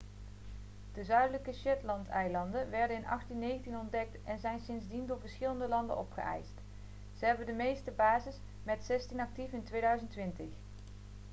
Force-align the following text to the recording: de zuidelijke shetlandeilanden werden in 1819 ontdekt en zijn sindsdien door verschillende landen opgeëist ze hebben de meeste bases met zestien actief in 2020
de 0.93 1.03
zuidelijke 1.03 1.53
shetlandeilanden 1.53 2.69
werden 2.69 2.95
in 2.97 3.03
1819 3.03 3.79
ontdekt 3.79 4.17
en 4.23 4.39
zijn 4.39 4.59
sindsdien 4.59 5.05
door 5.05 5.19
verschillende 5.19 5.67
landen 5.67 5.97
opgeëist 5.99 6.59
ze 7.17 7.25
hebben 7.25 7.45
de 7.45 7.51
meeste 7.51 7.91
bases 7.91 8.35
met 8.63 8.83
zestien 8.83 9.19
actief 9.19 9.51
in 9.51 9.63
2020 9.63 10.45